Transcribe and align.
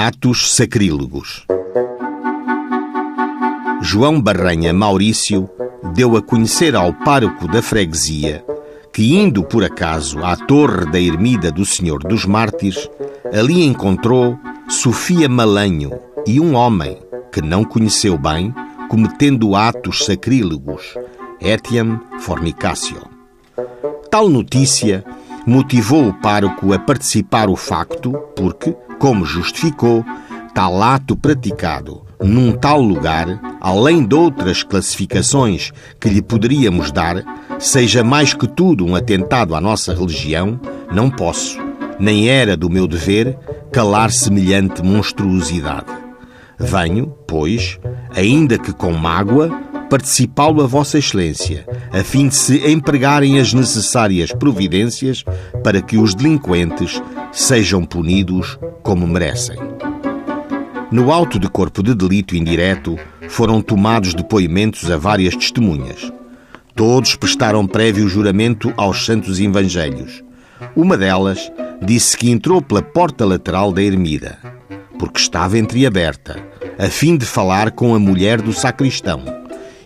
Atos 0.00 0.54
sacrílegos. 0.54 1.44
João 3.82 4.22
Barranha 4.22 4.72
Maurício 4.72 5.50
deu 5.92 6.16
a 6.16 6.22
conhecer 6.22 6.76
ao 6.76 6.92
pároco 6.92 7.48
da 7.48 7.60
freguesia 7.60 8.44
que, 8.92 9.16
indo 9.16 9.42
por 9.42 9.64
acaso 9.64 10.24
à 10.24 10.36
torre 10.36 10.88
da 10.88 11.00
ermida 11.00 11.50
do 11.50 11.64
Senhor 11.64 11.98
dos 12.04 12.24
Mártires, 12.24 12.88
ali 13.32 13.64
encontrou 13.64 14.38
Sofia 14.68 15.28
Malanho 15.28 15.90
e 16.24 16.38
um 16.38 16.54
homem 16.54 16.96
que 17.32 17.42
não 17.42 17.64
conheceu 17.64 18.16
bem, 18.16 18.54
cometendo 18.88 19.56
atos 19.56 20.04
sacrílegos, 20.04 20.94
etiam 21.40 22.00
fornicatio. 22.20 23.02
Tal 24.08 24.28
notícia 24.28 25.04
motivou 25.48 26.08
o 26.08 26.12
pároco 26.12 26.74
a 26.74 26.78
participar 26.78 27.48
o 27.48 27.56
facto, 27.56 28.12
porque, 28.36 28.76
como 28.98 29.24
justificou, 29.24 30.04
tal 30.54 30.82
ato 30.82 31.16
praticado 31.16 32.06
num 32.22 32.52
tal 32.52 32.80
lugar, 32.80 33.40
além 33.60 34.04
de 34.04 34.14
outras 34.14 34.62
classificações 34.62 35.72
que 36.00 36.08
lhe 36.08 36.20
poderíamos 36.20 36.90
dar, 36.90 37.22
seja 37.58 38.02
mais 38.02 38.34
que 38.34 38.46
tudo 38.46 38.84
um 38.84 38.96
atentado 38.96 39.54
à 39.54 39.60
nossa 39.60 39.94
religião, 39.94 40.60
não 40.92 41.08
posso, 41.08 41.58
nem 41.98 42.28
era 42.28 42.56
do 42.56 42.68
meu 42.68 42.86
dever, 42.86 43.38
calar 43.72 44.10
semelhante 44.10 44.82
monstruosidade. 44.82 45.86
Venho, 46.58 47.14
pois, 47.26 47.78
ainda 48.14 48.58
que 48.58 48.72
com 48.72 48.92
mágoa, 48.92 49.48
participá-lo 49.88 50.62
a 50.62 50.66
Vossa 50.66 50.98
Excelência, 50.98 51.66
a 51.90 52.04
fim 52.04 52.28
de 52.28 52.34
se 52.34 52.70
empregarem 52.70 53.38
as 53.40 53.52
necessárias 53.54 54.32
providências 54.32 55.24
para 55.64 55.80
que 55.80 55.96
os 55.96 56.14
delinquentes 56.14 57.02
sejam 57.32 57.84
punidos 57.84 58.58
como 58.82 59.06
merecem. 59.06 59.56
No 60.90 61.12
auto 61.12 61.38
de 61.38 61.48
corpo 61.48 61.82
de 61.82 61.94
delito 61.94 62.36
indireto 62.36 62.98
foram 63.28 63.60
tomados 63.60 64.14
depoimentos 64.14 64.90
a 64.90 64.96
várias 64.96 65.34
testemunhas. 65.34 66.12
Todos 66.74 67.16
prestaram 67.16 67.66
prévio 67.66 68.08
juramento 68.08 68.72
aos 68.76 69.04
santos 69.04 69.40
evangelhos. 69.40 70.22
Uma 70.74 70.96
delas 70.96 71.50
disse 71.82 72.16
que 72.16 72.30
entrou 72.30 72.60
pela 72.62 72.82
porta 72.82 73.24
lateral 73.24 73.72
da 73.72 73.82
ermida, 73.82 74.38
porque 74.98 75.20
estava 75.20 75.58
entreaberta, 75.58 76.36
a 76.78 76.88
fim 76.88 77.16
de 77.16 77.26
falar 77.26 77.70
com 77.72 77.94
a 77.94 77.98
mulher 77.98 78.40
do 78.40 78.52
sacristão 78.52 79.37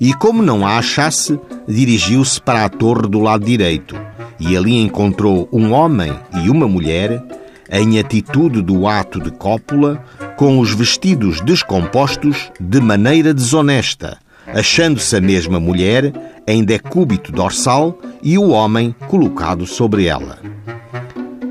e, 0.00 0.14
como 0.14 0.42
não 0.42 0.66
a 0.66 0.78
achasse, 0.78 1.38
dirigiu-se 1.68 2.40
para 2.40 2.64
a 2.64 2.68
torre 2.70 3.06
do 3.06 3.20
lado 3.20 3.44
direito 3.44 3.94
e 4.40 4.56
ali 4.56 4.74
encontrou 4.80 5.46
um 5.52 5.72
homem 5.72 6.12
e 6.42 6.48
uma 6.48 6.66
mulher 6.66 7.22
em 7.70 8.00
atitude 8.00 8.62
do 8.62 8.88
ato 8.88 9.20
de 9.20 9.30
cópula, 9.30 10.02
com 10.36 10.58
os 10.58 10.74
vestidos 10.74 11.40
descompostos 11.42 12.50
de 12.58 12.80
maneira 12.80 13.32
desonesta, 13.32 14.18
achando-se 14.48 15.14
a 15.14 15.20
mesma 15.20 15.60
mulher 15.60 16.12
em 16.48 16.64
decúbito 16.64 17.30
dorsal 17.30 17.96
e 18.22 18.36
o 18.36 18.48
homem 18.48 18.92
colocado 19.06 19.66
sobre 19.66 20.06
ela. 20.06 20.38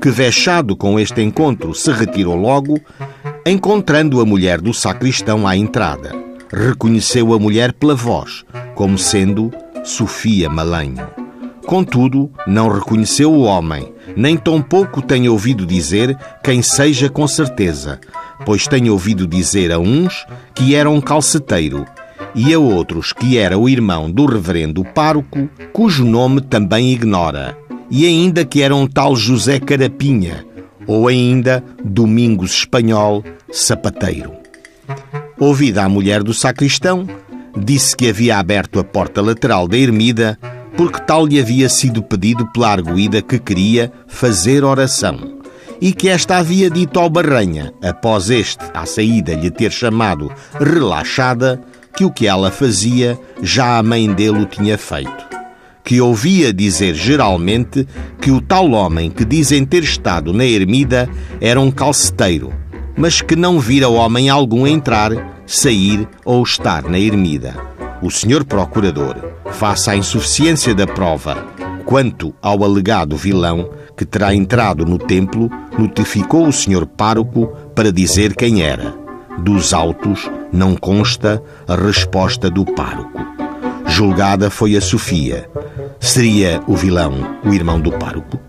Que 0.00 0.10
vexado 0.10 0.74
com 0.74 0.98
este 0.98 1.20
encontro 1.22 1.74
se 1.74 1.92
retirou 1.92 2.34
logo, 2.34 2.80
encontrando 3.46 4.20
a 4.20 4.24
mulher 4.24 4.60
do 4.60 4.72
sacristão 4.72 5.46
à 5.46 5.56
entrada 5.56 6.17
reconheceu 6.52 7.32
a 7.32 7.38
mulher 7.38 7.72
pela 7.72 7.94
voz, 7.94 8.44
como 8.74 8.98
sendo 8.98 9.50
Sofia 9.84 10.48
Malanho. 10.48 11.06
Contudo, 11.66 12.30
não 12.46 12.68
reconheceu 12.68 13.32
o 13.32 13.42
homem, 13.42 13.92
nem 14.16 14.36
tampouco 14.36 15.02
tem 15.02 15.28
ouvido 15.28 15.66
dizer 15.66 16.16
quem 16.42 16.62
seja 16.62 17.10
com 17.10 17.28
certeza, 17.28 18.00
pois 18.46 18.66
tem 18.66 18.88
ouvido 18.88 19.26
dizer 19.26 19.70
a 19.70 19.78
uns 19.78 20.26
que 20.54 20.74
era 20.74 20.88
um 20.88 21.00
calceteiro 21.00 21.84
e 22.34 22.54
a 22.54 22.58
outros 22.58 23.12
que 23.12 23.36
era 23.36 23.58
o 23.58 23.68
irmão 23.68 24.10
do 24.10 24.24
reverendo 24.24 24.84
pároco, 24.84 25.48
cujo 25.72 26.04
nome 26.04 26.40
também 26.40 26.92
ignora, 26.92 27.56
e 27.90 28.06
ainda 28.06 28.44
que 28.44 28.62
era 28.62 28.74
um 28.74 28.86
tal 28.86 29.14
José 29.14 29.58
Carapinha, 29.58 30.46
ou 30.86 31.08
ainda 31.08 31.62
Domingos 31.84 32.52
Espanhol, 32.52 33.22
sapateiro. 33.50 34.32
Ouvida 35.40 35.84
a 35.84 35.88
mulher 35.88 36.24
do 36.24 36.34
sacristão, 36.34 37.06
disse 37.56 37.96
que 37.96 38.08
havia 38.08 38.38
aberto 38.38 38.80
a 38.80 38.84
porta 38.84 39.22
lateral 39.22 39.68
da 39.68 39.78
ermida 39.78 40.36
porque 40.76 41.00
tal 41.00 41.24
lhe 41.24 41.40
havia 41.40 41.68
sido 41.68 42.02
pedido 42.02 42.44
pela 42.48 42.70
arguída 42.70 43.22
que 43.22 43.38
queria 43.38 43.92
fazer 44.08 44.64
oração 44.64 45.38
e 45.80 45.92
que 45.92 46.08
esta 46.08 46.38
havia 46.38 46.68
dito 46.68 46.98
ao 46.98 47.08
Barranha, 47.08 47.72
após 47.80 48.30
este, 48.30 48.64
à 48.74 48.84
saída, 48.84 49.34
lhe 49.34 49.48
ter 49.48 49.70
chamado 49.70 50.28
relaxada, 50.58 51.60
que 51.96 52.04
o 52.04 52.10
que 52.10 52.26
ela 52.26 52.50
fazia 52.50 53.16
já 53.40 53.78
a 53.78 53.82
mãe 53.82 54.12
dele 54.12 54.42
o 54.42 54.46
tinha 54.46 54.76
feito. 54.76 55.28
Que 55.84 56.00
ouvia 56.00 56.52
dizer 56.52 56.94
geralmente 56.96 57.86
que 58.20 58.32
o 58.32 58.40
tal 58.40 58.72
homem 58.72 59.08
que 59.08 59.24
dizem 59.24 59.64
ter 59.64 59.84
estado 59.84 60.32
na 60.32 60.44
ermida 60.44 61.08
era 61.40 61.60
um 61.60 61.70
calceteiro 61.70 62.52
mas 62.98 63.22
que 63.22 63.36
não 63.36 63.60
vira 63.60 63.88
homem 63.88 64.28
algum 64.28 64.66
entrar, 64.66 65.12
sair 65.46 66.06
ou 66.24 66.42
estar 66.42 66.82
na 66.82 66.98
ermida. 66.98 67.54
O 68.02 68.10
senhor 68.10 68.44
procurador, 68.44 69.16
face 69.52 69.88
à 69.88 69.96
insuficiência 69.96 70.74
da 70.74 70.86
prova 70.86 71.46
quanto 71.88 72.34
ao 72.42 72.62
alegado 72.62 73.16
vilão 73.16 73.70
que 73.96 74.04
terá 74.04 74.34
entrado 74.34 74.84
no 74.84 74.98
templo, 74.98 75.50
notificou 75.78 76.46
o 76.46 76.52
senhor 76.52 76.86
pároco 76.86 77.46
para 77.74 77.90
dizer 77.90 78.36
quem 78.36 78.62
era. 78.62 78.94
Dos 79.38 79.72
autos 79.72 80.30
não 80.52 80.76
consta 80.76 81.42
a 81.66 81.74
resposta 81.74 82.50
do 82.50 82.66
pároco. 82.66 83.18
Julgada 83.86 84.50
foi 84.50 84.76
a 84.76 84.82
Sofia. 84.82 85.48
Seria 85.98 86.60
o 86.66 86.76
vilão 86.76 87.38
o 87.42 87.54
irmão 87.54 87.80
do 87.80 87.90
pároco? 87.92 88.47